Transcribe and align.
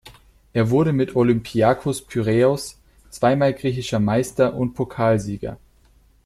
Er 0.51 0.71
wurde 0.71 0.93
mit 0.93 1.15
Olympiakos 1.15 2.01
Piräus 2.01 2.79
zweimal 3.11 3.53
griechischer 3.53 3.99
Meister 3.99 4.55
und 4.55 4.73
Pokalsieger. 4.73 5.59